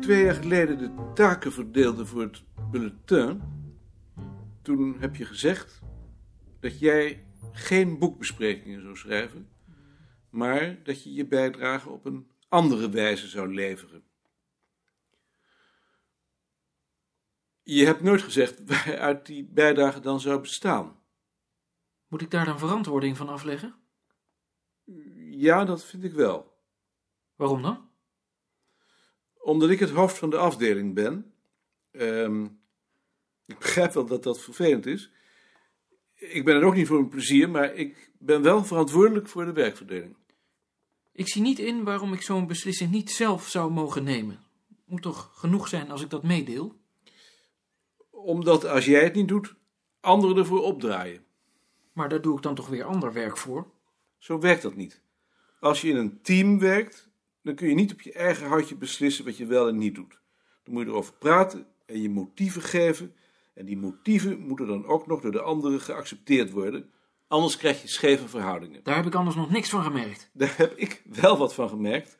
twee 0.00 0.24
jaar 0.24 0.34
geleden 0.34 0.78
de 0.78 1.12
taken 1.14 1.52
verdeelde 1.52 2.06
voor 2.06 2.22
het 2.22 2.42
bulletin, 2.70 3.42
toen 4.62 4.96
heb 4.98 5.16
je 5.16 5.24
gezegd 5.24 5.82
dat 6.60 6.78
jij 6.78 7.26
geen 7.52 7.98
boekbesprekingen 7.98 8.82
zou 8.82 8.96
schrijven, 8.96 9.48
maar 10.30 10.82
dat 10.82 11.02
je 11.02 11.12
je 11.12 11.26
bijdrage 11.26 11.88
op 11.88 12.04
een 12.04 12.30
andere 12.48 12.90
wijze 12.90 13.28
zou 13.28 13.54
leveren. 13.54 14.04
Je 17.62 17.84
hebt 17.84 18.02
nooit 18.02 18.22
gezegd 18.22 18.64
waaruit 18.64 19.26
die 19.26 19.44
bijdrage 19.44 20.00
dan 20.00 20.20
zou 20.20 20.40
bestaan. 20.40 21.00
Moet 22.08 22.22
ik 22.22 22.30
daar 22.30 22.44
dan 22.44 22.58
verantwoording 22.58 23.16
van 23.16 23.28
afleggen? 23.28 23.74
Ja, 25.30 25.64
dat 25.64 25.84
vind 25.84 26.04
ik 26.04 26.12
wel. 26.12 26.55
Waarom 27.36 27.62
dan? 27.62 27.88
Omdat 29.38 29.70
ik 29.70 29.78
het 29.78 29.90
hoofd 29.90 30.18
van 30.18 30.30
de 30.30 30.36
afdeling 30.36 30.94
ben. 30.94 31.32
Ehm, 31.90 32.44
ik 33.46 33.58
begrijp 33.58 33.92
wel 33.92 34.06
dat 34.06 34.22
dat 34.22 34.40
vervelend 34.40 34.86
is. 34.86 35.10
Ik 36.14 36.44
ben 36.44 36.56
er 36.56 36.64
ook 36.64 36.74
niet 36.74 36.86
voor 36.86 36.98
een 36.98 37.08
plezier, 37.08 37.50
maar 37.50 37.74
ik 37.74 38.10
ben 38.18 38.42
wel 38.42 38.64
verantwoordelijk 38.64 39.28
voor 39.28 39.44
de 39.44 39.52
werkverdeling. 39.52 40.16
Ik 41.12 41.28
zie 41.28 41.42
niet 41.42 41.58
in 41.58 41.84
waarom 41.84 42.12
ik 42.12 42.22
zo'n 42.22 42.46
beslissing 42.46 42.90
niet 42.90 43.10
zelf 43.10 43.48
zou 43.48 43.72
mogen 43.72 44.04
nemen. 44.04 44.40
Moet 44.84 45.02
toch 45.02 45.30
genoeg 45.34 45.68
zijn 45.68 45.90
als 45.90 46.02
ik 46.02 46.10
dat 46.10 46.22
meedeel? 46.22 46.76
Omdat 48.10 48.64
als 48.64 48.84
jij 48.84 49.04
het 49.04 49.14
niet 49.14 49.28
doet, 49.28 49.54
anderen 50.00 50.36
ervoor 50.36 50.62
opdraaien. 50.62 51.24
Maar 51.92 52.08
daar 52.08 52.20
doe 52.20 52.36
ik 52.36 52.42
dan 52.42 52.54
toch 52.54 52.68
weer 52.68 52.84
ander 52.84 53.12
werk 53.12 53.36
voor? 53.36 53.70
Zo 54.18 54.38
werkt 54.38 54.62
dat 54.62 54.74
niet. 54.74 55.02
Als 55.60 55.80
je 55.80 55.88
in 55.88 55.96
een 55.96 56.22
team 56.22 56.58
werkt, 56.58 57.05
dan 57.46 57.54
kun 57.54 57.68
je 57.68 57.74
niet 57.74 57.92
op 57.92 58.00
je 58.00 58.12
eigen 58.12 58.46
houtje 58.46 58.76
beslissen 58.76 59.24
wat 59.24 59.36
je 59.36 59.46
wel 59.46 59.68
en 59.68 59.78
niet 59.78 59.94
doet. 59.94 60.18
Dan 60.64 60.74
moet 60.74 60.82
je 60.82 60.88
erover 60.88 61.12
praten 61.12 61.66
en 61.86 62.02
je 62.02 62.10
motieven 62.10 62.62
geven. 62.62 63.14
En 63.54 63.64
die 63.64 63.76
motieven 63.76 64.38
moeten 64.38 64.66
dan 64.66 64.86
ook 64.86 65.06
nog 65.06 65.20
door 65.20 65.32
de 65.32 65.40
anderen 65.40 65.80
geaccepteerd 65.80 66.50
worden. 66.50 66.90
Anders 67.28 67.56
krijg 67.56 67.82
je 67.82 67.88
scheve 67.88 68.28
verhoudingen. 68.28 68.80
Daar 68.82 68.96
heb 68.96 69.06
ik 69.06 69.14
anders 69.14 69.36
nog 69.36 69.50
niks 69.50 69.68
van 69.68 69.82
gemerkt. 69.82 70.30
Daar 70.32 70.54
heb 70.56 70.76
ik 70.76 71.02
wel 71.04 71.36
wat 71.36 71.54
van 71.54 71.68
gemerkt. 71.68 72.16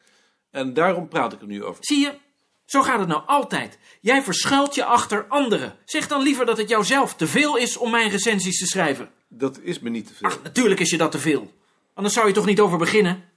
En 0.51 0.75
daarom 0.75 1.09
praat 1.09 1.33
ik 1.33 1.41
er 1.41 1.47
nu 1.47 1.65
over. 1.65 1.85
Zie 1.85 2.01
je, 2.01 2.19
zo 2.65 2.83
gaat 2.83 2.99
het 2.99 3.09
nou 3.09 3.23
altijd. 3.27 3.79
Jij 4.01 4.23
verschuilt 4.23 4.75
je 4.75 4.85
achter 4.85 5.27
anderen. 5.29 5.77
Zeg 5.85 6.09
dan 6.09 6.23
liever 6.23 6.47
dat 6.47 6.59
het 6.59 6.69
jouzelf 6.69 7.15
te 7.15 7.27
veel 7.27 7.57
is 7.57 7.77
om 7.77 7.91
mijn 7.91 8.11
recensies 8.11 8.59
te 8.59 8.67
schrijven. 8.67 9.11
Dat 9.29 9.61
is 9.63 9.79
me 9.79 9.91
niet 9.91 10.07
te 10.07 10.15
veel. 10.15 10.29
Ach, 10.29 10.43
natuurlijk 10.43 10.81
is 10.81 10.91
je 10.91 10.97
dat 10.99 11.11
te 11.11 11.19
veel. 11.19 11.53
Anders 11.95 12.15
zou 12.15 12.27
je 12.27 12.33
toch 12.33 12.47
niet 12.47 12.61
over 12.61 12.79
beginnen? 12.79 13.35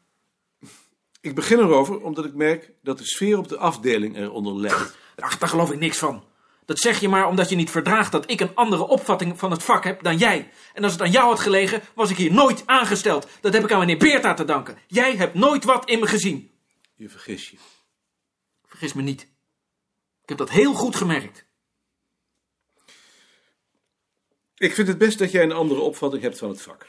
Ik 1.21 1.35
begin 1.35 1.59
erover 1.59 2.01
omdat 2.01 2.25
ik 2.25 2.33
merk 2.33 2.71
dat 2.81 2.97
de 2.97 3.05
sfeer 3.05 3.37
op 3.37 3.47
de 3.47 3.57
afdeling 3.57 4.17
eronder 4.17 4.59
lijdt. 4.59 4.97
Ach, 5.15 5.37
daar 5.37 5.49
geloof 5.49 5.71
ik 5.71 5.79
niks 5.79 5.97
van. 5.97 6.23
Dat 6.65 6.79
zeg 6.79 6.99
je 6.99 7.09
maar 7.09 7.27
omdat 7.27 7.49
je 7.49 7.55
niet 7.55 7.69
verdraagt 7.69 8.11
dat 8.11 8.31
ik 8.31 8.39
een 8.39 8.55
andere 8.55 8.87
opvatting 8.87 9.39
van 9.39 9.51
het 9.51 9.63
vak 9.63 9.83
heb 9.83 10.03
dan 10.03 10.17
jij. 10.17 10.51
En 10.73 10.83
als 10.83 10.91
het 10.91 11.01
aan 11.01 11.11
jou 11.11 11.27
had 11.27 11.39
gelegen, 11.39 11.81
was 11.95 12.09
ik 12.09 12.17
hier 12.17 12.33
nooit 12.33 12.63
aangesteld. 12.65 13.27
Dat 13.41 13.53
heb 13.53 13.63
ik 13.63 13.71
aan 13.71 13.79
meneer 13.79 13.97
Beerta 13.97 14.33
te 14.33 14.45
danken. 14.45 14.77
Jij 14.87 15.15
hebt 15.15 15.33
nooit 15.33 15.63
wat 15.63 15.89
in 15.89 15.99
me 15.99 16.07
gezien. 16.07 16.51
Je 16.95 17.09
vergis 17.09 17.49
je. 17.49 17.57
Vergis 18.65 18.93
me 18.93 19.01
niet. 19.01 19.21
Ik 20.21 20.29
heb 20.29 20.37
dat 20.37 20.49
heel 20.49 20.73
goed 20.73 20.95
gemerkt. 20.95 21.45
Ik 24.55 24.73
vind 24.73 24.87
het 24.87 24.97
best 24.97 25.19
dat 25.19 25.31
jij 25.31 25.43
een 25.43 25.51
andere 25.51 25.79
opvatting 25.79 26.21
hebt 26.21 26.37
van 26.37 26.49
het 26.49 26.61
vak. 26.61 26.87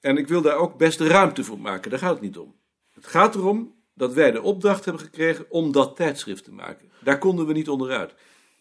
En 0.00 0.16
ik 0.16 0.28
wil 0.28 0.42
daar 0.42 0.56
ook 0.56 0.76
best 0.76 1.00
ruimte 1.00 1.44
voor 1.44 1.58
maken, 1.58 1.90
daar 1.90 1.98
gaat 1.98 2.12
het 2.12 2.20
niet 2.20 2.38
om. 2.38 2.59
Het 3.00 3.10
gaat 3.10 3.34
erom 3.34 3.74
dat 3.94 4.12
wij 4.14 4.30
de 4.30 4.42
opdracht 4.42 4.84
hebben 4.84 5.02
gekregen 5.02 5.46
om 5.48 5.72
dat 5.72 5.96
tijdschrift 5.96 6.44
te 6.44 6.52
maken. 6.52 6.90
Daar 7.04 7.18
konden 7.18 7.46
we 7.46 7.52
niet 7.52 7.68
onderuit. 7.68 8.14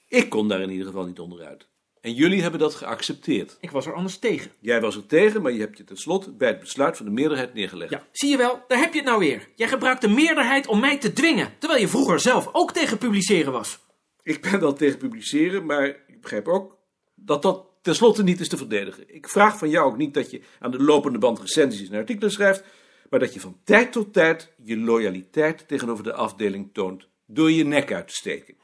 Ik 0.08 0.30
kon 0.30 0.48
daar 0.48 0.62
in 0.62 0.70
ieder 0.70 0.86
geval 0.86 1.06
niet 1.06 1.20
onderuit. 1.20 1.68
En 2.02 2.14
jullie 2.14 2.42
hebben 2.42 2.60
dat 2.60 2.76
geaccepteerd. 2.76 3.58
Ik 3.60 3.72
was 3.72 3.86
er 3.86 3.94
anders 3.94 4.18
tegen. 4.18 4.52
Jij 4.60 4.82
was 4.82 4.96
er 4.96 5.06
tegen, 5.06 5.42
maar 5.42 5.52
je 5.52 5.60
hebt 5.60 5.78
je 5.78 5.84
tenslotte 5.84 6.32
bij 6.32 6.48
het 6.48 6.60
besluit 6.60 6.98
van 6.98 7.06
de 7.06 7.12
meerderheid 7.12 7.54
neergelegd. 7.54 7.92
Ja, 7.92 8.08
zie 8.12 8.30
je 8.30 8.38
wel, 8.38 8.64
daar 8.68 8.80
heb 8.80 8.94
je 8.94 9.00
het 9.00 9.08
nou 9.08 9.20
weer. 9.20 9.50
Jij 9.56 9.68
gebruikt 9.68 10.02
de 10.02 10.08
meerderheid 10.08 10.68
om 10.68 10.80
mij 10.80 10.98
te 10.98 11.14
dwingen, 11.14 11.54
terwijl 11.58 11.82
je 11.82 11.88
vroeger 11.88 12.20
zelf 12.20 12.50
ook 12.52 12.72
tegen 12.72 12.98
publiceren 12.98 13.52
was. 13.52 13.80
Ik 14.24 14.42
ben 14.42 14.60
wel 14.60 14.74
tegen 14.74 14.98
publiceren, 14.98 15.66
maar 15.66 15.86
ik 15.86 16.22
begrijp 16.22 16.48
ook 16.48 16.78
dat 17.16 17.42
dat 17.42 17.66
tenslotte 17.82 18.24
niet 18.24 18.40
is 18.40 18.50
te 18.50 18.58
verdedigen. 18.58 19.16
Ik 19.16 19.30
vraag 19.30 19.58
van 19.58 19.70
jou 19.70 19.92
ook 19.92 19.98
niet 19.98 20.14
dat 20.14 20.32
je 20.32 20.42
aan 20.60 20.72
de 20.72 20.84
lopende 20.84 21.20
band 21.20 21.40
recensies 21.40 21.90
en 21.90 21.98
artikelen 21.98 22.32
schrijft, 22.32 22.64
maar 23.10 23.20
dat 23.20 23.34
je 23.34 23.40
van 23.40 23.58
tijd 23.64 23.92
tot 23.92 24.14
tijd 24.14 24.54
je 24.64 24.78
loyaliteit 24.78 25.68
tegenover 25.68 26.04
de 26.04 26.14
afdeling 26.14 26.70
toont 26.74 27.08
door 27.26 27.52
je 27.52 27.64
nek 27.64 27.94
uit 27.94 28.08
te 28.08 28.14
steken. 28.14 28.56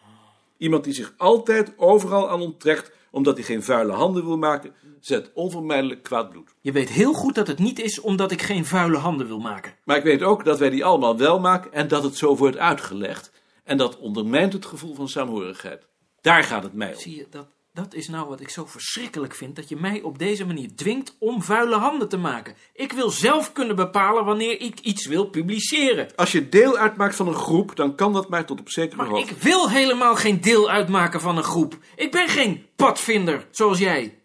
Iemand 0.58 0.84
die 0.84 0.94
zich 0.94 1.14
altijd 1.18 1.74
overal 1.78 2.30
aan 2.30 2.42
onttrekt 2.42 2.92
omdat 3.12 3.36
hij 3.36 3.46
geen 3.46 3.64
vuile 3.64 3.92
handen 3.92 4.26
wil 4.26 4.38
maken, 4.38 4.74
zet 5.00 5.32
onvermijdelijk 5.34 6.04
kwaad 6.04 6.30
bloed. 6.30 6.56
Je 6.62 6.72
weet 6.72 6.90
heel 6.90 7.14
goed 7.14 7.36
dat 7.36 7.48
het 7.48 7.60
niet 7.60 7.80
is 7.80 8.00
omdat 8.00 8.32
ik 8.32 8.42
geen 8.42 8.66
vuile 8.66 8.98
handen 8.98 9.28
wil 9.28 9.40
maken. 9.40 9.76
Maar 9.84 9.98
ik 9.98 10.04
weet 10.04 10.22
ook 10.22 10.46
dat 10.46 10.60
wij 10.60 10.70
die 10.70 10.86
allemaal 10.86 11.18
wel 11.18 11.40
maken 11.40 11.74
en 11.74 11.88
dat 11.88 12.04
het 12.04 12.18
zo 12.18 12.36
wordt 12.36 12.58
uitgelegd. 12.58 13.32
En 13.64 13.78
dat 13.78 13.98
ondermijnt 13.98 14.54
het 14.54 14.66
gevoel 14.66 14.96
van 14.96 15.10
saamhorigheid. 15.10 15.88
Daar 16.22 16.44
gaat 16.44 16.64
het 16.64 16.74
mij 16.74 16.94
om. 16.94 17.00
Zie 17.00 17.16
je, 17.16 17.28
dat, 17.30 17.48
dat 17.76 17.94
is 17.94 18.08
nou 18.08 18.28
wat 18.28 18.40
ik 18.40 18.50
zo 18.50 18.66
verschrikkelijk 18.66 19.36
vind, 19.36 19.56
dat 19.56 19.70
je 19.70 19.76
mij 19.76 20.02
op 20.02 20.18
deze 20.20 20.46
manier 20.46 20.76
dwingt 20.76 21.16
om 21.20 21.42
vuile 21.42 21.76
handen 21.76 22.10
te 22.10 22.18
maken. 22.18 22.56
Ik 22.74 22.92
wil 22.92 23.10
zelf 23.10 23.52
kunnen 23.52 23.76
bepalen 23.76 24.26
wanneer 24.26 24.62
ik 24.62 24.80
iets 24.80 25.06
wil 25.06 25.30
publiceren. 25.30 26.16
Als 26.16 26.32
je 26.32 26.50
deel 26.50 26.78
uitmaakt 26.78 27.16
van 27.16 27.28
een 27.28 27.34
groep, 27.34 27.76
dan 27.76 27.96
kan 27.96 28.14
dat 28.14 28.30
maar 28.30 28.46
tot 28.46 28.60
op 28.60 28.70
zekere 28.70 28.96
Maar 28.96 29.08
hoogte. 29.08 29.34
ik 29.34 29.42
wil 29.42 29.70
helemaal 29.70 30.16
geen 30.16 30.42
deel 30.42 30.70
uitmaken 30.70 31.22
van 31.22 31.38
een 31.38 31.44
groep. 31.44 31.78
Ik 31.96 32.12
ben 32.12 32.28
geen 32.28 32.66
padvinder, 32.76 33.48
zoals 33.52 33.80
jij. 33.80 34.22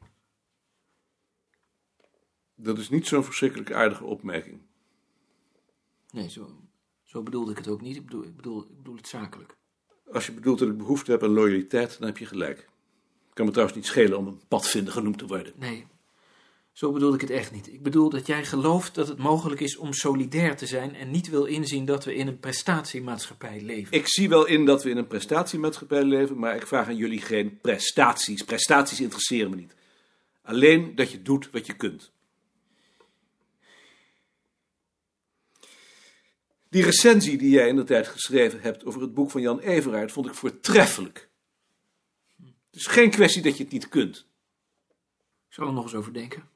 Dat 2.55 2.79
is 2.79 2.89
niet 2.89 3.07
zo'n 3.07 3.25
verschrikkelijk 3.25 3.73
aardige 3.73 4.05
opmerking. 4.05 4.61
Nee, 6.11 6.31
zo, 6.31 6.51
zo 7.05 7.23
bedoelde 7.23 7.51
ik 7.51 7.57
het 7.57 7.69
ook 7.69 7.81
niet. 7.81 7.97
Ik 7.97 8.05
bedoel, 8.05 8.25
ik, 8.25 8.37
bedoel, 8.37 8.63
ik 8.63 8.77
bedoel 8.77 8.97
het 8.97 9.09
zakelijk. 9.09 9.57
Als 10.13 10.27
je 10.27 10.33
bedoelt 10.33 10.59
dat 10.59 10.69
ik 10.69 10.77
behoefte 10.77 11.11
heb 11.11 11.23
aan 11.23 11.31
loyaliteit, 11.31 11.99
dan 11.99 12.07
heb 12.09 12.19
je 12.19 12.27
gelijk. 12.27 12.69
Kan 13.41 13.49
me 13.49 13.55
trouwens 13.55 13.81
niet 13.81 13.91
schelen 13.91 14.19
om 14.19 14.27
een 14.27 14.41
padvinder 14.49 14.93
genoemd 14.93 15.19
te 15.19 15.27
worden. 15.27 15.53
Nee, 15.57 15.87
zo 16.73 16.93
bedoelde 16.93 17.15
ik 17.15 17.21
het 17.21 17.31
echt 17.31 17.53
niet. 17.53 17.73
Ik 17.73 17.83
bedoel 17.83 18.11
dat 18.11 18.27
jij 18.27 18.45
gelooft 18.45 18.95
dat 18.95 19.09
het 19.09 19.19
mogelijk 19.19 19.61
is 19.61 19.77
om 19.77 19.93
solidair 19.93 20.57
te 20.57 20.67
zijn 20.67 20.95
en 20.95 21.11
niet 21.11 21.29
wil 21.29 21.45
inzien 21.45 21.85
dat 21.85 22.05
we 22.05 22.15
in 22.15 22.27
een 22.27 22.39
prestatiemaatschappij 22.39 23.61
leven. 23.61 23.97
Ik 23.97 24.09
zie 24.09 24.29
wel 24.29 24.47
in 24.47 24.65
dat 24.65 24.83
we 24.83 24.91
in 24.91 24.97
een 24.97 25.07
prestatiemaatschappij 25.07 26.03
leven, 26.03 26.39
maar 26.39 26.57
ik 26.57 26.67
vraag 26.67 26.87
aan 26.87 26.97
jullie 26.97 27.21
geen 27.21 27.59
prestaties. 27.61 28.43
Prestaties 28.43 29.01
interesseren 29.01 29.51
me 29.51 29.57
niet. 29.57 29.75
Alleen 30.43 30.95
dat 30.95 31.11
je 31.11 31.23
doet 31.23 31.51
wat 31.51 31.67
je 31.67 31.77
kunt. 31.77 32.11
Die 36.69 36.85
recensie 36.85 37.39
die 37.39 37.51
jij 37.51 37.69
in 37.69 37.77
de 37.77 37.85
tijd 37.85 38.09
geschreven 38.09 38.61
hebt 38.61 38.85
over 38.85 39.01
het 39.01 39.15
boek 39.15 39.31
van 39.31 39.41
Jan 39.41 39.61
Everaert 39.61 40.13
vond 40.13 40.27
ik 40.27 40.35
voortreffelijk. 40.35 41.30
Het 42.71 42.81
is 42.81 42.87
geen 42.87 43.11
kwestie 43.11 43.43
dat 43.43 43.57
je 43.57 43.63
het 43.63 43.73
niet 43.73 43.89
kunt. 43.89 44.17
Ik 45.49 45.55
zal 45.55 45.67
er 45.67 45.73
nog 45.73 45.83
eens 45.83 45.95
over 45.95 46.13
denken. 46.13 46.51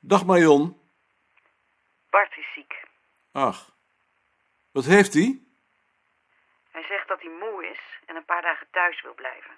Dag 0.00 0.24
Marion. 0.26 0.80
Bart 2.10 2.36
is 2.36 2.52
ziek. 2.54 2.74
Ach, 3.32 3.76
wat 4.72 4.84
heeft 4.84 5.14
hij? 5.14 5.42
Hij 6.70 6.82
zegt 6.82 7.08
dat 7.08 7.20
hij 7.20 7.30
moe 7.30 7.66
is 7.70 7.80
en 8.06 8.16
een 8.16 8.24
paar 8.24 8.42
dagen 8.42 8.66
thuis 8.70 9.02
wil 9.02 9.14
blijven. 9.14 9.54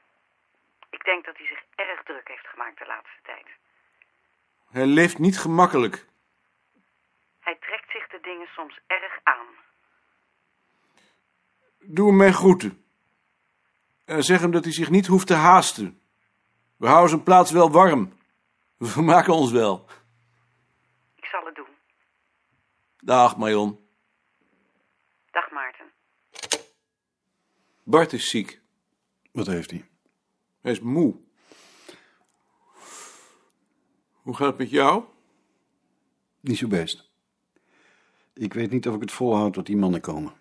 Ik 0.91 1.05
denk 1.05 1.25
dat 1.25 1.37
hij 1.37 1.47
zich 1.47 1.63
erg 1.75 2.03
druk 2.03 2.29
heeft 2.29 2.47
gemaakt 2.47 2.79
de 2.79 2.87
laatste 2.87 3.21
tijd. 3.23 3.47
Hij 4.71 4.87
leeft 4.87 5.19
niet 5.19 5.39
gemakkelijk. 5.39 6.07
Hij 7.41 7.57
trekt 7.61 7.91
zich 7.91 8.07
de 8.09 8.21
dingen 8.23 8.46
soms 8.57 8.81
erg 8.87 9.21
aan. 9.23 9.47
Doe 11.79 12.07
hem 12.09 12.17
mijn 12.17 12.33
groeten. 12.33 12.85
En 14.05 14.23
zeg 14.23 14.41
hem 14.41 14.51
dat 14.51 14.65
hij 14.65 14.73
zich 14.73 14.91
niet 14.91 15.07
hoeft 15.07 15.27
te 15.27 15.35
haasten. 15.35 16.01
We 16.77 16.87
houden 16.87 17.09
zijn 17.09 17.23
plaats 17.23 17.51
wel 17.51 17.71
warm. 17.71 18.13
We 18.77 18.87
vermaken 18.87 19.35
ons 19.35 19.51
wel. 19.53 19.87
Ik 21.15 21.25
zal 21.25 21.45
het 21.45 21.55
doen. 21.55 21.69
Dag 22.97 23.37
Marion. 23.37 23.89
Dag 25.31 25.51
Maarten. 25.51 25.93
Bart 27.83 28.13
is 28.13 28.31
ziek. 28.31 28.61
Wat 29.33 29.47
heeft 29.47 29.71
hij? 29.71 29.89
Hij 30.61 30.73
is 30.73 30.81
moe. 30.81 31.21
Hoe 34.13 34.37
gaat 34.37 34.47
het 34.47 34.59
met 34.59 34.71
jou? 34.71 35.05
Niet 36.41 36.59
zo 36.59 36.69
best. 36.69 37.15
Ik 38.39 38.55
weet 38.55 38.71
niet 38.71 38.89
of 38.89 38.95
ik 38.95 39.01
het 39.01 39.13
volhoud 39.13 39.53
tot 39.53 39.67
die 39.67 39.77
mannen 39.77 40.01
komen. 40.01 40.33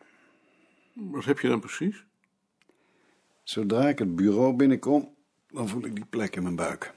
Wat 0.93 1.25
heb 1.25 1.39
je 1.39 1.47
dan 1.47 1.59
precies? 1.59 2.05
Zodra 3.43 3.87
ik 3.87 3.99
het 3.99 4.15
bureau 4.15 4.55
binnenkom, 4.55 5.15
dan 5.47 5.67
voel 5.67 5.85
ik 5.85 5.95
die 5.95 6.05
plek 6.05 6.35
in 6.35 6.43
mijn 6.43 6.55
buik. 6.55 6.93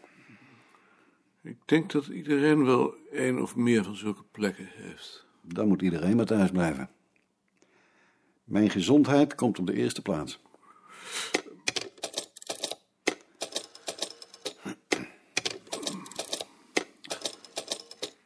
Ik 1.42 1.56
denk 1.64 1.92
dat 1.92 2.06
iedereen 2.06 2.64
wel 2.64 2.94
één 3.12 3.42
of 3.42 3.56
meer 3.56 3.84
van 3.84 3.96
zulke 3.96 4.22
plekken 4.22 4.66
heeft. 4.66 5.26
Dan 5.42 5.68
moet 5.68 5.82
iedereen 5.82 6.16
maar 6.16 6.26
thuis 6.26 6.50
blijven. 6.50 6.90
Mijn 8.44 8.70
gezondheid 8.70 9.34
komt 9.34 9.58
op 9.58 9.66
de 9.66 9.74
eerste 9.74 10.02
plaats. 10.02 10.40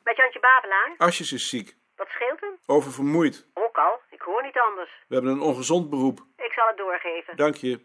Met 0.02 0.16
Jantje 0.16 0.40
Babelaar? 0.40 0.94
Asjes 0.96 1.32
is 1.32 1.48
ziek, 1.48 1.76
scheelt 2.22 2.40
hem? 2.40 2.58
oververmoeid. 2.66 3.46
Ook 3.54 3.76
al, 3.76 4.00
ik 4.10 4.20
hoor 4.20 4.42
niet 4.42 4.58
anders. 4.68 4.90
We 5.08 5.14
hebben 5.14 5.32
een 5.32 5.40
ongezond 5.40 5.90
beroep. 5.90 6.26
Ik 6.36 6.52
zal 6.52 6.66
het 6.66 6.76
doorgeven. 6.76 7.36
Dank 7.36 7.54
je. 7.54 7.80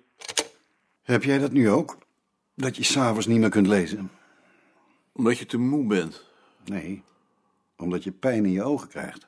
Heb 1.03 1.23
jij 1.23 1.37
dat 1.37 1.51
nu 1.51 1.69
ook? 1.69 1.97
Dat 2.55 2.75
je 2.75 2.83
s'avonds 2.83 3.25
niet 3.25 3.39
meer 3.39 3.49
kunt 3.49 3.67
lezen? 3.67 4.11
Omdat 5.13 5.37
je 5.37 5.45
te 5.45 5.57
moe 5.57 5.87
bent. 5.87 6.25
Nee, 6.65 7.03
omdat 7.77 8.03
je 8.03 8.11
pijn 8.11 8.45
in 8.45 8.51
je 8.51 8.63
ogen 8.63 8.89
krijgt. 8.89 9.27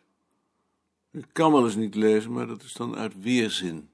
Ik 1.11 1.25
kan 1.31 1.51
wel 1.51 1.63
eens 1.63 1.75
niet 1.75 1.95
lezen, 1.95 2.31
maar 2.31 2.47
dat 2.47 2.61
is 2.61 2.73
dan 2.73 2.95
uit 2.95 3.21
weerzin. 3.21 3.89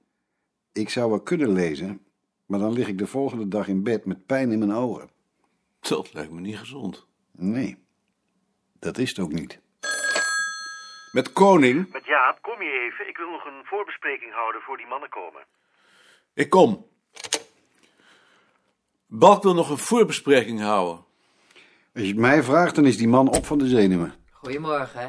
Ik 0.73 0.89
zou 0.89 1.09
wel 1.09 1.21
kunnen 1.21 1.51
lezen, 1.51 2.05
maar 2.45 2.59
dan 2.59 2.73
lig 2.73 2.87
ik 2.87 2.97
de 2.97 3.07
volgende 3.07 3.47
dag 3.47 3.67
in 3.67 3.83
bed 3.83 4.05
met 4.05 4.25
pijn 4.25 4.51
in 4.51 4.59
mijn 4.59 4.73
ogen. 4.73 5.09
Dat 5.79 6.13
lijkt 6.13 6.31
me 6.31 6.39
niet 6.39 6.57
gezond. 6.57 7.07
Nee, 7.31 7.77
dat 8.79 8.97
is 8.97 9.09
het 9.09 9.19
ook 9.19 9.31
niet. 9.31 9.63
Met 11.15 11.33
koning? 11.33 11.91
Met 11.91 12.05
Jaap, 12.05 12.37
kom 12.41 12.61
je 12.61 12.69
even. 12.85 13.07
Ik 13.07 13.17
wil 13.17 13.29
nog 13.29 13.45
een 13.45 13.61
voorbespreking 13.63 14.33
houden 14.33 14.61
voor 14.61 14.77
die 14.77 14.87
mannen 14.87 15.09
komen. 15.09 15.41
Ik 16.33 16.49
kom. 16.49 16.85
Balk 19.07 19.43
wil 19.43 19.53
nog 19.53 19.69
een 19.69 19.77
voorbespreking 19.77 20.61
houden. 20.61 21.05
Als 21.93 22.03
je 22.03 22.07
het 22.07 22.17
mij 22.17 22.43
vraagt, 22.43 22.75
dan 22.75 22.85
is 22.85 22.97
die 22.97 23.07
man 23.07 23.27
op 23.29 23.45
van 23.45 23.57
de 23.57 23.67
zenuwen. 23.67 24.13
Goedemorgen. 24.31 24.99
hè. 24.99 25.07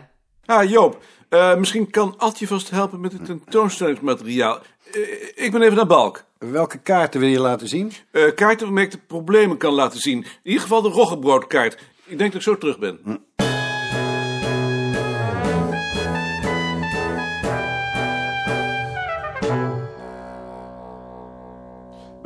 Ah, 0.54 0.70
Joop, 0.70 1.02
eh, 1.28 1.56
misschien 1.56 1.90
kan 1.90 2.18
Altje 2.18 2.46
vast 2.46 2.70
helpen 2.70 3.00
met 3.00 3.12
het 3.12 3.24
tentoonstellingsmateriaal. 3.24 4.60
Eh, 4.92 5.44
ik 5.44 5.52
ben 5.52 5.62
even 5.62 5.76
naar 5.76 5.86
Balk. 5.86 6.24
Welke 6.38 6.78
kaarten 6.78 7.20
wil 7.20 7.28
je 7.28 7.40
laten 7.40 7.68
zien? 7.68 7.92
Eh, 8.10 8.34
kaarten 8.34 8.66
waarmee 8.66 8.84
ik 8.84 8.90
de 8.90 8.98
problemen 9.06 9.56
kan 9.56 9.72
laten 9.72 10.00
zien. 10.00 10.18
In 10.22 10.28
ieder 10.42 10.62
geval 10.62 10.82
de 10.82 10.88
roggebroodkaart. 10.88 11.74
Ik 12.04 12.18
denk 12.18 12.32
dat 12.32 12.34
ik 12.34 12.46
zo 12.46 12.58
terug 12.58 12.78
ben. 12.78 13.24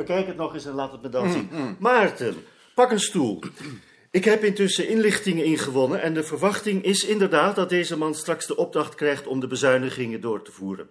Bekijk 0.01 0.27
het 0.27 0.37
nog 0.37 0.53
eens 0.53 0.65
en 0.65 0.73
laat 0.73 0.91
het 0.91 1.01
me 1.01 1.09
dan 1.09 1.31
zien. 1.31 1.49
Maarten, 1.79 2.35
pak 2.75 2.91
een 2.91 2.99
stoel. 2.99 3.39
Ik 4.11 4.25
heb 4.25 4.43
intussen 4.43 4.87
inlichtingen 4.87 5.45
ingewonnen 5.45 6.01
en 6.01 6.13
de 6.13 6.23
verwachting 6.23 6.83
is 6.83 7.05
inderdaad 7.05 7.55
dat 7.55 7.69
deze 7.69 7.97
man 7.97 8.15
straks 8.15 8.47
de 8.47 8.55
opdracht 8.55 8.95
krijgt 8.95 9.27
om 9.27 9.39
de 9.39 9.47
bezuinigingen 9.47 10.21
door 10.21 10.41
te 10.41 10.51
voeren. 10.51 10.89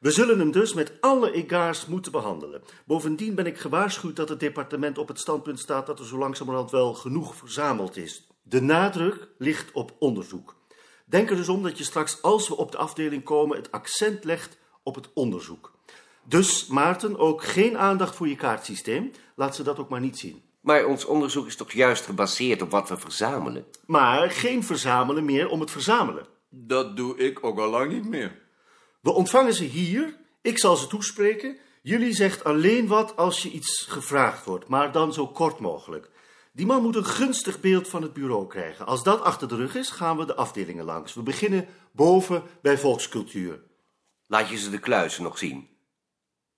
We 0.00 0.10
zullen 0.10 0.38
hem 0.38 0.50
dus 0.50 0.74
met 0.74 0.92
alle 1.00 1.32
egaars 1.32 1.86
moeten 1.86 2.12
behandelen. 2.12 2.62
Bovendien 2.86 3.34
ben 3.34 3.46
ik 3.46 3.58
gewaarschuwd 3.58 4.16
dat 4.16 4.28
het 4.28 4.40
departement 4.40 4.98
op 4.98 5.08
het 5.08 5.20
standpunt 5.20 5.60
staat 5.60 5.86
dat 5.86 5.98
er 5.98 6.06
zo 6.06 6.18
langzamerhand 6.18 6.70
wel 6.70 6.94
genoeg 6.94 7.34
verzameld 7.34 7.96
is. 7.96 8.26
De 8.42 8.62
nadruk 8.62 9.28
ligt 9.38 9.72
op 9.72 9.92
onderzoek. 9.98 10.56
Denk 11.04 11.30
er 11.30 11.36
dus 11.36 11.48
om 11.48 11.62
dat 11.62 11.78
je 11.78 11.84
straks, 11.84 12.22
als 12.22 12.48
we 12.48 12.56
op 12.56 12.72
de 12.72 12.78
afdeling 12.78 13.24
komen, 13.24 13.56
het 13.56 13.72
accent 13.72 14.24
legt 14.24 14.58
op 14.82 14.94
het 14.94 15.10
onderzoek. 15.14 15.72
Dus, 16.24 16.66
Maarten, 16.66 17.18
ook 17.18 17.44
geen 17.44 17.78
aandacht 17.78 18.16
voor 18.16 18.28
je 18.28 18.36
kaartsysteem. 18.36 19.10
Laat 19.34 19.56
ze 19.56 19.62
dat 19.62 19.78
ook 19.78 19.88
maar 19.88 20.00
niet 20.00 20.18
zien. 20.18 20.42
Maar 20.60 20.84
ons 20.84 21.04
onderzoek 21.04 21.46
is 21.46 21.56
toch 21.56 21.72
juist 21.72 22.04
gebaseerd 22.04 22.62
op 22.62 22.70
wat 22.70 22.88
we 22.88 22.96
verzamelen? 22.96 23.66
Maar 23.86 24.30
geen 24.30 24.64
verzamelen 24.64 25.24
meer 25.24 25.48
om 25.48 25.60
het 25.60 25.70
verzamelen. 25.70 26.26
Dat 26.48 26.96
doe 26.96 27.16
ik 27.16 27.44
ook 27.44 27.58
al 27.58 27.70
lang 27.70 27.92
niet 27.92 28.08
meer. 28.08 28.40
We 29.00 29.10
ontvangen 29.10 29.54
ze 29.54 29.64
hier. 29.64 30.16
Ik 30.42 30.58
zal 30.58 30.76
ze 30.76 30.86
toespreken. 30.86 31.56
Jullie 31.82 32.12
zegt 32.12 32.44
alleen 32.44 32.86
wat 32.86 33.16
als 33.16 33.42
je 33.42 33.50
iets 33.50 33.86
gevraagd 33.88 34.44
wordt, 34.44 34.68
maar 34.68 34.92
dan 34.92 35.12
zo 35.12 35.26
kort 35.26 35.58
mogelijk. 35.58 36.10
Die 36.52 36.66
man 36.66 36.82
moet 36.82 36.96
een 36.96 37.04
gunstig 37.04 37.60
beeld 37.60 37.88
van 37.88 38.02
het 38.02 38.12
bureau 38.12 38.46
krijgen. 38.46 38.86
Als 38.86 39.02
dat 39.02 39.20
achter 39.20 39.48
de 39.48 39.56
rug 39.56 39.74
is, 39.74 39.90
gaan 39.90 40.16
we 40.16 40.26
de 40.26 40.34
afdelingen 40.34 40.84
langs. 40.84 41.14
We 41.14 41.22
beginnen 41.22 41.68
boven 41.92 42.42
bij 42.62 42.78
volkscultuur. 42.78 43.62
Laat 44.26 44.48
je 44.48 44.56
ze 44.56 44.70
de 44.70 44.78
kluizen 44.78 45.22
nog 45.22 45.38
zien. 45.38 45.68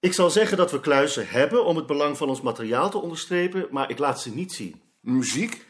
Ik 0.05 0.12
zal 0.12 0.31
zeggen 0.31 0.56
dat 0.56 0.71
we 0.71 0.81
kluizen 0.81 1.29
hebben 1.29 1.65
om 1.65 1.77
het 1.77 1.87
belang 1.87 2.17
van 2.17 2.29
ons 2.29 2.41
materiaal 2.41 2.91
te 2.91 2.99
onderstrepen, 2.99 3.69
maar 3.71 3.91
ik 3.91 3.99
laat 3.99 4.21
ze 4.21 4.35
niet 4.35 4.53
zien. 4.53 4.81
Muziek? 5.01 5.67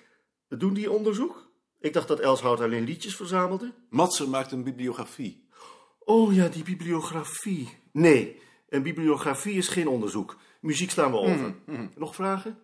Doen 0.48 0.74
die 0.74 0.90
onderzoek? 0.90 1.50
Ik 1.80 1.92
dacht 1.92 2.08
dat 2.08 2.20
Elshout 2.20 2.60
alleen 2.60 2.84
liedjes 2.84 3.16
verzamelde. 3.16 3.72
Matser 3.90 4.28
maakt 4.28 4.52
een 4.52 4.64
bibliografie. 4.64 5.48
Oh 5.98 6.34
ja, 6.34 6.48
die 6.48 6.62
bibliografie. 6.62 7.68
Nee, 7.92 8.40
een 8.68 8.82
bibliografie 8.82 9.56
is 9.56 9.68
geen 9.68 9.88
onderzoek. 9.88 10.36
Muziek 10.60 10.90
slaan 10.90 11.10
we 11.10 11.18
over. 11.18 11.54
Nog 11.94 12.14
vragen? 12.14 12.58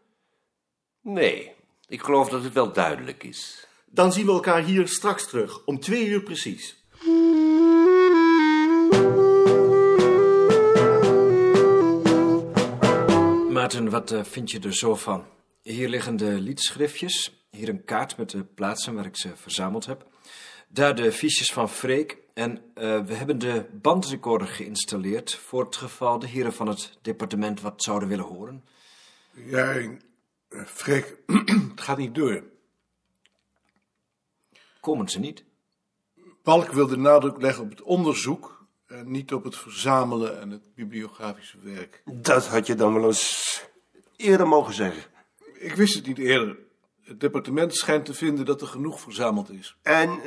Nee, 1.03 1.53
ik 1.87 2.03
geloof 2.03 2.29
dat 2.29 2.43
het 2.43 2.53
wel 2.53 2.73
duidelijk 2.73 3.25
is. 3.25 3.67
Dan 3.87 4.13
zien 4.13 4.27
we 4.27 4.33
elkaar 4.33 4.63
hier 4.63 4.89
straks 4.89 5.29
terug, 5.29 5.65
om 5.65 5.81
twee 5.81 6.07
uur 6.07 6.23
precies. 6.23 6.80
Maarten, 13.61 13.91
wat 13.91 14.11
eh, 14.11 14.25
vind 14.25 14.51
je 14.51 14.61
er 14.61 14.75
zo 14.75 14.95
van? 14.95 15.25
Hier 15.62 15.89
liggen 15.89 16.17
de 16.17 16.41
liedschriftjes. 16.41 17.45
Hier 17.51 17.69
een 17.69 17.85
kaart 17.85 18.17
met 18.17 18.31
de 18.31 18.45
plaatsen 18.45 18.95
waar 18.95 19.07
ik 19.07 19.17
ze 19.17 19.37
verzameld 19.37 19.87
heb. 19.87 20.07
Daar 20.69 20.95
de 20.95 21.12
fiches 21.12 21.53
van 21.53 21.69
Freek. 21.69 22.19
En 22.35 22.62
eh, 22.75 23.05
we 23.05 23.14
hebben 23.14 23.38
de 23.38 23.67
bandrecorder 23.73 24.49
geïnstalleerd 24.49 25.35
voor 25.35 25.64
het 25.64 25.76
geval 25.76 26.19
de 26.19 26.26
heren 26.26 26.52
van 26.52 26.69
het 26.69 26.99
departement 27.02 27.61
wat 27.61 27.83
zouden 27.83 28.09
willen 28.09 28.25
horen. 28.25 28.64
Ja, 29.33 29.73
eh, 29.73 29.90
Freek, 30.67 31.17
het 31.71 31.81
gaat 31.81 31.99
niet 31.99 32.14
door. 32.14 32.45
Komen 34.81 35.09
ze 35.09 35.19
niet? 35.19 35.45
Balk 36.43 36.73
wil 36.73 36.87
de 36.87 36.97
nadruk 36.97 37.40
leggen 37.40 37.64
op 37.64 37.71
het 37.71 37.83
onderzoek 37.83 38.60
en 38.90 39.11
niet 39.11 39.32
op 39.32 39.44
het 39.44 39.56
verzamelen 39.56 40.40
en 40.40 40.50
het 40.50 40.75
bibliografische 40.75 41.59
werk. 41.62 42.02
Dat 42.04 42.47
had 42.47 42.66
je 42.66 42.75
dan 42.75 42.94
wel 42.94 43.04
eens 43.06 43.64
eerder 44.16 44.49
mogen 44.49 44.75
zeggen. 44.75 45.02
Ik 45.59 45.75
wist 45.75 45.94
het 45.94 46.06
niet 46.06 46.18
eerder. 46.18 46.59
Het 47.02 47.20
departement 47.20 47.75
schijnt 47.75 48.04
te 48.04 48.14
vinden 48.14 48.44
dat 48.44 48.61
er 48.61 48.66
genoeg 48.66 49.00
verzameld 49.00 49.50
is. 49.50 49.76
En 49.82 50.20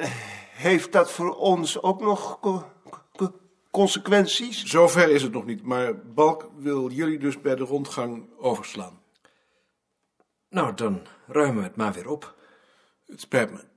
heeft 0.52 0.92
dat 0.92 1.12
voor 1.12 1.36
ons 1.36 1.82
ook 1.82 2.02
nog 2.02 2.40
co- 2.40 2.72
co- 3.16 3.40
consequenties? 3.72 4.64
Zover 4.64 5.10
is 5.10 5.22
het 5.24 5.32
nog 5.32 5.46
niet, 5.46 5.64
maar 5.64 6.00
Balk 6.00 6.50
wil 6.58 6.92
jullie 6.92 7.20
dus 7.20 7.42
bij 7.42 7.56
de 7.56 7.64
rondgang 7.64 8.30
overslaan. 8.38 9.02
Nou, 10.50 10.74
dan 10.74 11.02
ruimen 11.28 11.58
we 11.58 11.68
het 11.68 11.76
maar 11.76 11.94
weer 11.94 12.10
op. 12.10 12.36
Het 13.06 13.22
spijt 13.22 13.52
me. 13.52 13.73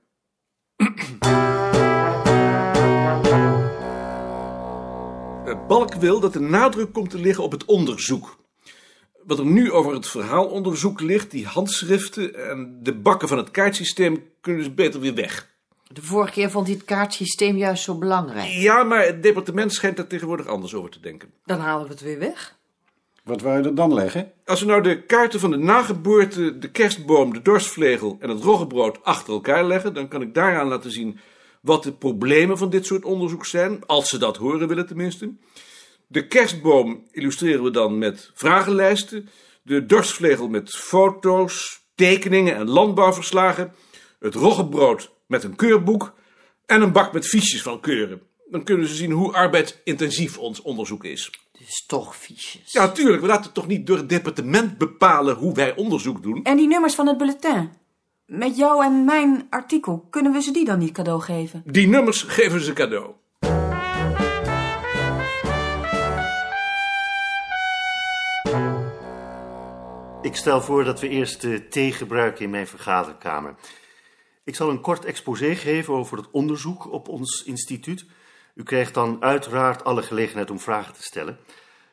Balk 5.67 5.93
wil 5.93 6.19
dat 6.19 6.33
de 6.33 6.39
nadruk 6.39 6.93
komt 6.93 7.09
te 7.09 7.19
liggen 7.19 7.43
op 7.43 7.51
het 7.51 7.65
onderzoek. 7.65 8.37
Wat 9.23 9.39
er 9.39 9.45
nu 9.45 9.71
over 9.71 9.93
het 9.93 10.07
verhaalonderzoek 10.07 11.01
ligt, 11.01 11.31
die 11.31 11.45
handschriften 11.45 12.49
en 12.49 12.79
de 12.81 12.93
bakken 12.93 13.27
van 13.27 13.37
het 13.37 13.51
kaartsysteem, 13.51 14.23
kunnen 14.41 14.63
dus 14.63 14.73
beter 14.73 14.99
weer 14.99 15.13
weg. 15.13 15.47
De 15.87 16.01
vorige 16.01 16.31
keer 16.31 16.51
vond 16.51 16.67
hij 16.67 16.75
het 16.75 16.85
kaartsysteem 16.85 17.57
juist 17.57 17.83
zo 17.83 17.97
belangrijk. 17.97 18.47
Ja, 18.47 18.83
maar 18.83 19.05
het 19.05 19.23
departement 19.23 19.73
schijnt 19.73 19.97
daar 19.97 20.07
tegenwoordig 20.07 20.47
anders 20.47 20.73
over 20.73 20.89
te 20.89 20.99
denken. 20.99 21.31
Dan 21.45 21.59
halen 21.59 21.85
we 21.85 21.91
het 21.91 22.01
weer 22.01 22.19
weg. 22.19 22.55
Wat 23.23 23.41
wou 23.41 23.57
je 23.57 23.63
er 23.63 23.75
dan 23.75 23.93
leggen? 23.93 24.31
Als 24.45 24.59
we 24.59 24.65
nou 24.65 24.81
de 24.81 25.01
kaarten 25.01 25.39
van 25.39 25.51
de 25.51 25.57
nageboorte, 25.57 26.57
de 26.57 26.71
kerstboom, 26.71 27.33
de 27.33 27.41
dorstvlegel 27.41 28.17
en 28.19 28.29
het 28.29 28.43
roggebrood 28.43 29.03
achter 29.03 29.33
elkaar 29.33 29.63
leggen, 29.63 29.93
dan 29.93 30.07
kan 30.07 30.21
ik 30.21 30.33
daaraan 30.33 30.67
laten 30.67 30.91
zien 30.91 31.19
wat 31.67 31.83
de 31.83 31.93
problemen 31.93 32.57
van 32.57 32.69
dit 32.69 32.85
soort 32.85 33.05
onderzoek 33.05 33.45
zijn, 33.45 33.85
als 33.85 34.09
ze 34.09 34.17
dat 34.17 34.37
horen 34.37 34.67
willen 34.67 34.87
tenminste. 34.87 35.33
De 36.07 36.27
kerstboom 36.27 37.07
illustreren 37.11 37.63
we 37.63 37.71
dan 37.71 37.97
met 37.97 38.31
vragenlijsten, 38.33 39.29
de 39.61 39.85
dorstvlegel 39.85 40.47
met 40.47 40.75
foto's, 40.75 41.81
tekeningen 41.95 42.55
en 42.55 42.69
landbouwverslagen, 42.69 43.73
het 44.19 44.35
roggebrood 44.35 45.11
met 45.25 45.43
een 45.43 45.55
keurboek 45.55 46.13
en 46.65 46.81
een 46.81 46.91
bak 46.91 47.13
met 47.13 47.27
fiches 47.27 47.61
van 47.61 47.79
keuren. 47.79 48.21
Dan 48.49 48.63
kunnen 48.63 48.87
ze 48.87 48.95
zien 48.95 49.11
hoe 49.11 49.33
arbeidsintensief 49.33 50.37
ons 50.37 50.61
onderzoek 50.61 51.03
is. 51.03 51.31
Dus 51.59 51.85
toch 51.87 52.17
fiches. 52.17 52.71
Ja, 52.71 52.85
natuurlijk. 52.85 53.21
We 53.21 53.27
laten 53.27 53.51
toch 53.51 53.67
niet 53.67 53.87
door 53.87 53.97
het 53.97 54.09
departement 54.09 54.77
bepalen 54.77 55.35
hoe 55.35 55.53
wij 55.53 55.75
onderzoek 55.75 56.23
doen. 56.23 56.43
En 56.43 56.57
die 56.57 56.67
nummers 56.67 56.95
van 56.95 57.07
het 57.07 57.17
bulletin? 57.17 57.71
Met 58.27 58.57
jou 58.57 58.83
en 58.83 59.05
mijn 59.05 59.47
artikel, 59.49 60.07
kunnen 60.09 60.31
we 60.31 60.41
ze 60.41 60.51
die 60.51 60.65
dan 60.65 60.79
niet 60.79 60.91
cadeau 60.91 61.21
geven? 61.21 61.63
Die 61.65 61.87
nummers 61.87 62.21
geven 62.21 62.61
ze 62.61 62.73
cadeau. 62.73 63.13
Ik 70.21 70.35
stel 70.35 70.61
voor 70.61 70.83
dat 70.83 70.99
we 70.99 71.09
eerst 71.09 71.41
de 71.41 71.67
thee 71.67 71.91
gebruiken 71.91 72.43
in 72.43 72.49
mijn 72.49 72.67
vergaderkamer. 72.67 73.55
Ik 74.43 74.55
zal 74.55 74.69
een 74.69 74.81
kort 74.81 75.05
exposé 75.05 75.55
geven 75.55 75.93
over 75.93 76.17
het 76.17 76.31
onderzoek 76.31 76.91
op 76.91 77.07
ons 77.07 77.43
instituut. 77.45 78.05
U 78.55 78.63
krijgt 78.63 78.93
dan 78.93 79.17
uiteraard 79.21 79.83
alle 79.83 80.03
gelegenheid 80.03 80.51
om 80.51 80.59
vragen 80.59 80.93
te 80.93 81.03
stellen. 81.03 81.37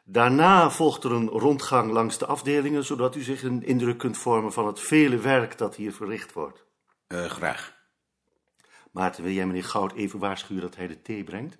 Daarna 0.07 0.71
volgt 0.71 1.05
er 1.05 1.13
een 1.13 1.29
rondgang 1.29 1.93
langs 1.93 2.19
de 2.19 2.27
afdelingen, 2.27 2.85
zodat 2.85 3.17
u 3.17 3.23
zich 3.23 3.43
een 3.43 3.63
indruk 3.63 3.99
kunt 3.99 4.19
vormen 4.19 4.53
van 4.53 4.67
het 4.67 4.81
vele 4.81 5.19
werk 5.19 5.59
dat 5.59 5.77
hier 5.77 5.93
verricht 5.93 6.33
wordt. 6.33 6.65
Uh, 7.09 7.25
graag. 7.25 7.75
Maarten, 8.93 9.23
wil 9.23 9.33
jij 9.33 9.47
meneer 9.47 9.65
Goud 9.65 9.93
even 9.93 10.19
waarschuwen 10.19 10.63
dat 10.63 10.77
hij 10.77 10.87
de 10.87 11.03
thee 11.03 11.25
brengt? 11.25 11.59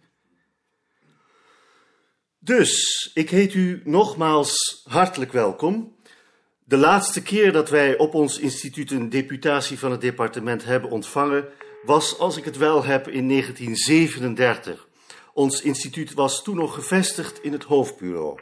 Dus, 2.39 3.11
ik 3.15 3.31
heet 3.31 3.55
u 3.55 3.83
nogmaals 3.85 4.83
hartelijk 4.89 5.33
welkom. 5.33 5.97
De 6.65 6.77
laatste 6.77 7.23
keer 7.23 7.53
dat 7.53 7.71
wij 7.71 7.99
op 7.99 8.15
ons 8.15 8.39
instituut 8.39 8.91
een 8.91 9.09
deputatie 9.09 9.79
van 9.79 9.91
het 9.91 10.01
departement 10.01 10.65
hebben 10.65 10.91
ontvangen, 10.91 11.49
was, 11.85 12.19
als 12.19 12.37
ik 12.37 12.45
het 12.45 12.57
wel 12.57 12.85
heb, 12.85 13.09
in 13.09 13.29
1937. 13.29 14.89
Ons 15.35 15.63
instituut 15.63 16.13
was 16.13 16.43
toen 16.43 16.57
nog 16.57 16.75
gevestigd 16.75 17.43
in 17.43 17.53
het 17.53 17.65
hoofdbureau. 17.65 18.41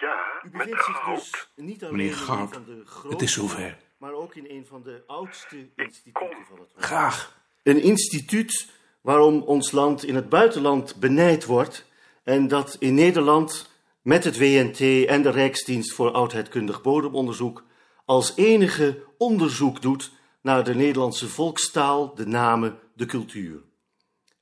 Ja, 0.00 0.16
U 0.44 0.50
bevindt 0.50 0.84
zich 0.84 1.04
dus 1.04 1.48
niet 1.56 1.84
alleen 1.84 1.96
Meneer 1.96 2.12
in 2.12 2.18
een 2.18 2.24
Goud, 2.24 2.52
van 2.52 2.64
de 2.64 3.08
het 3.08 3.22
is 3.22 3.32
zover. 3.32 3.78
maar 3.98 4.12
ook 4.12 4.34
in 4.34 4.46
een 4.48 4.66
van 4.66 4.82
de 4.82 5.02
oudste 5.06 5.68
instituten 5.76 6.46
van 6.48 6.58
het 6.58 6.68
land. 6.74 6.84
Graag. 6.86 7.38
Een 7.62 7.82
instituut 7.82 8.70
waarom 9.00 9.42
ons 9.42 9.70
land 9.70 10.04
in 10.04 10.14
het 10.14 10.28
buitenland 10.28 10.96
benijd 10.96 11.44
wordt 11.44 11.86
en 12.22 12.48
dat 12.48 12.76
in 12.78 12.94
Nederland 12.94 13.70
met 14.02 14.24
het 14.24 14.38
WNT 14.38 15.06
en 15.06 15.22
de 15.22 15.30
Rijksdienst 15.30 15.92
voor 15.92 16.10
Oudheidkundig 16.10 16.82
Bodemonderzoek 16.82 17.64
als 18.04 18.32
enige 18.36 19.04
onderzoek 19.18 19.82
doet 19.82 20.12
naar 20.40 20.64
de 20.64 20.74
Nederlandse 20.74 21.28
volkstaal, 21.28 22.14
de 22.14 22.26
namen, 22.26 22.78
de 22.94 23.06
cultuur. 23.06 23.62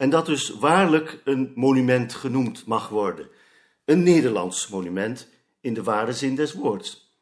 En 0.02 0.10
dat 0.10 0.26
dus 0.26 0.48
waarlijk 0.48 1.20
een 1.24 1.52
monument 1.54 2.14
genoemd 2.14 2.66
mag 2.66 2.88
worden. 2.88 3.28
Een 3.84 4.02
Nederlands 4.02 4.68
monument 4.68 5.28
in 5.60 5.74
de 5.74 5.82
ware 5.82 6.12
zin 6.12 6.34
des 6.34 6.52
woords. 6.52 7.14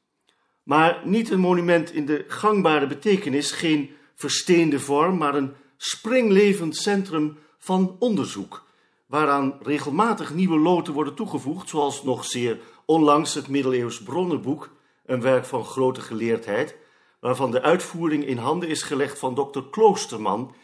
Maar 0.63 1.01
niet 1.05 1.31
een 1.31 1.41
monument 1.41 1.93
in 1.93 2.07
de 2.07 2.25
gangbare 2.29 2.87
betekenis, 2.87 3.53
geen 3.53 3.91
versteende 4.15 4.81
vorm, 4.81 5.19
maar 5.19 5.35
een 5.35 5.53
springlevend 5.77 6.77
centrum 6.77 7.39
van 7.59 7.97
onderzoek, 7.99 8.67
waaraan 9.07 9.59
regelmatig 9.63 10.35
nieuwe 10.35 10.59
loten 10.59 10.93
worden 10.93 11.15
toegevoegd, 11.15 11.69
zoals 11.69 12.03
nog 12.03 12.25
zeer 12.25 12.59
onlangs 12.85 13.35
het 13.35 13.49
middeleeuws 13.49 14.03
bronnenboek, 14.03 14.71
een 15.07 15.21
werk 15.21 15.45
van 15.45 15.65
grote 15.65 16.01
geleerdheid, 16.01 16.77
waarvan 17.19 17.51
de 17.51 17.63
uitvoering 17.63 18.27
in 18.27 18.39
handen 18.39 18.69
is 18.69 18.83
gelegd 18.83 19.19
van 19.19 19.35
dokter 19.35 19.65
Kloosterman, 19.71 20.55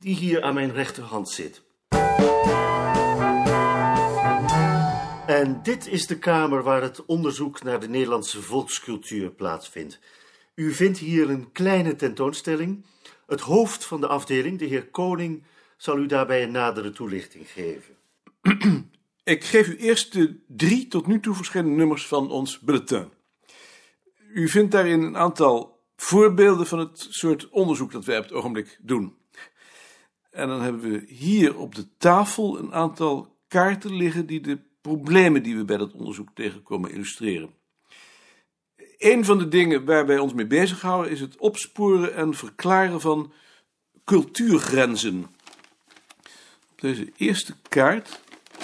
die 0.00 0.14
hier 0.14 0.42
aan 0.42 0.54
mijn 0.54 0.72
rechterhand 0.72 1.30
zit. 1.30 1.62
En 5.26 5.60
dit 5.62 5.86
is 5.86 6.06
de 6.06 6.18
kamer 6.18 6.62
waar 6.62 6.82
het 6.82 7.04
onderzoek 7.04 7.62
naar 7.62 7.80
de 7.80 7.88
Nederlandse 7.88 8.42
volkscultuur 8.42 9.30
plaatsvindt. 9.30 9.98
U 10.54 10.72
vindt 10.72 10.98
hier 10.98 11.30
een 11.30 11.52
kleine 11.52 11.96
tentoonstelling. 11.96 12.84
Het 13.26 13.40
hoofd 13.40 13.84
van 13.84 14.00
de 14.00 14.06
afdeling, 14.06 14.58
de 14.58 14.64
heer 14.64 14.88
Koning, 14.88 15.42
zal 15.76 15.98
u 15.98 16.06
daarbij 16.06 16.42
een 16.42 16.50
nadere 16.50 16.90
toelichting 16.90 17.46
geven. 17.48 17.94
Ik 19.24 19.44
geef 19.44 19.68
u 19.68 19.76
eerst 19.76 20.12
de 20.12 20.40
drie 20.46 20.88
tot 20.88 21.06
nu 21.06 21.20
toe 21.20 21.34
verschillende 21.34 21.76
nummers 21.76 22.06
van 22.06 22.30
ons 22.30 22.58
bulletin. 22.58 23.08
U 24.32 24.48
vindt 24.48 24.72
daarin 24.72 25.02
een 25.02 25.16
aantal 25.16 25.84
voorbeelden 25.96 26.66
van 26.66 26.78
het 26.78 27.06
soort 27.10 27.48
onderzoek 27.48 27.92
dat 27.92 28.04
wij 28.04 28.18
op 28.18 28.22
het 28.22 28.32
ogenblik 28.32 28.78
doen. 28.82 29.19
En 30.30 30.48
dan 30.48 30.62
hebben 30.62 30.80
we 30.80 31.04
hier 31.06 31.58
op 31.58 31.74
de 31.74 31.96
tafel 31.96 32.58
een 32.58 32.72
aantal 32.72 33.38
kaarten 33.48 33.96
liggen 33.96 34.26
die 34.26 34.40
de 34.40 34.58
problemen 34.80 35.42
die 35.42 35.56
we 35.56 35.64
bij 35.64 35.76
dat 35.76 35.92
onderzoek 35.92 36.28
tegenkomen 36.34 36.90
illustreren. 36.90 37.54
Een 38.98 39.24
van 39.24 39.38
de 39.38 39.48
dingen 39.48 39.84
waar 39.84 40.06
wij 40.06 40.18
ons 40.18 40.34
mee 40.34 40.46
bezighouden 40.46 41.12
is 41.12 41.20
het 41.20 41.36
opsporen 41.36 42.14
en 42.14 42.34
verklaren 42.34 43.00
van 43.00 43.32
cultuurgrenzen. 44.04 45.26
Op 46.70 46.80
deze 46.80 47.12
eerste 47.16 47.54
kaart, 47.68 48.20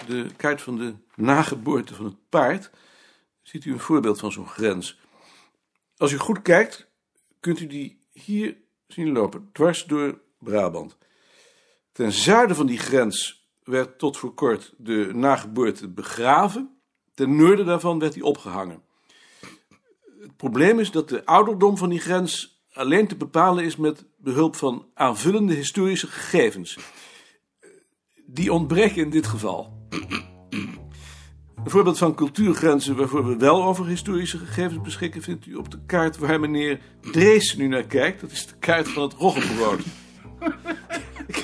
de 0.06 0.26
kaart 0.36 0.62
van 0.62 0.76
de 0.76 0.94
nageboorte 1.14 1.94
van 1.94 2.04
het 2.04 2.28
paard, 2.28 2.70
ziet 3.42 3.64
u 3.64 3.72
een 3.72 3.78
voorbeeld 3.80 4.18
van 4.18 4.32
zo'n 4.32 4.48
grens. 4.48 4.98
Als 5.96 6.12
u 6.12 6.16
goed 6.16 6.42
kijkt, 6.42 6.88
kunt 7.40 7.60
u 7.60 7.66
die 7.66 8.00
hier 8.12 8.56
zien 8.86 9.12
lopen, 9.12 9.48
dwars 9.52 9.84
door 9.84 10.20
Brabant. 10.38 10.98
Ten 11.96 12.12
zuiden 12.12 12.56
van 12.56 12.66
die 12.66 12.78
grens 12.78 13.46
werd 13.64 13.98
tot 13.98 14.16
voor 14.16 14.34
kort 14.34 14.74
de 14.78 15.10
nageboorte 15.14 15.88
begraven. 15.88 16.70
Ten 17.14 17.36
noorden 17.36 17.66
daarvan 17.66 17.98
werd 17.98 18.12
die 18.12 18.24
opgehangen. 18.24 18.82
Het 20.20 20.36
probleem 20.36 20.78
is 20.78 20.90
dat 20.90 21.08
de 21.08 21.24
ouderdom 21.24 21.76
van 21.76 21.88
die 21.88 22.00
grens 22.00 22.62
alleen 22.72 23.06
te 23.06 23.16
bepalen 23.16 23.64
is 23.64 23.76
met 23.76 24.04
behulp 24.16 24.56
van 24.56 24.86
aanvullende 24.94 25.54
historische 25.54 26.06
gegevens. 26.06 26.78
Die 28.26 28.52
ontbreken 28.52 29.02
in 29.02 29.10
dit 29.10 29.26
geval. 29.26 29.88
Een 30.50 31.70
voorbeeld 31.70 31.98
van 31.98 32.14
cultuurgrenzen 32.14 32.96
waarvoor 32.96 33.26
we 33.26 33.36
wel 33.36 33.64
over 33.64 33.86
historische 33.86 34.38
gegevens 34.38 34.80
beschikken 34.80 35.22
vindt 35.22 35.46
u 35.46 35.54
op 35.54 35.70
de 35.70 35.78
kaart 35.86 36.18
waar 36.18 36.40
meneer 36.40 36.80
Drees 37.00 37.56
nu 37.56 37.66
naar 37.66 37.86
kijkt. 37.86 38.20
Dat 38.20 38.30
is 38.30 38.46
de 38.46 38.56
kaart 38.58 38.88
van 38.88 39.02
het 39.02 39.12
roggebrood. 39.12 39.80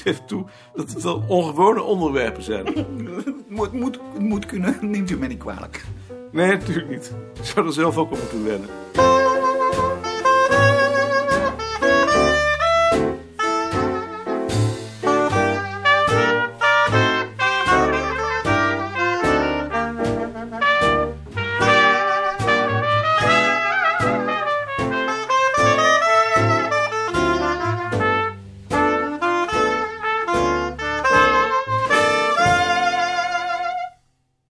Geef 0.03 0.21
toe 0.27 0.45
dat 0.75 0.93
het 0.93 1.03
wel 1.03 1.25
ongewone 1.29 1.83
onderwerpen 1.83 2.43
zijn. 2.43 2.65
Moet, 3.49 3.73
moet, 3.73 3.99
moet 4.19 4.47
kunnen, 4.47 4.79
neemt 4.81 5.11
u 5.11 5.17
mij 5.17 5.29
niet 5.29 5.39
kwalijk. 5.39 5.85
Nee, 6.31 6.51
natuurlijk 6.51 6.89
niet. 6.89 7.13
Ik 7.39 7.45
zou 7.45 7.67
er 7.67 7.73
zelf 7.73 7.97
ook 7.97 8.11
op 8.11 8.19
moeten 8.19 8.45
wennen. 8.45 8.69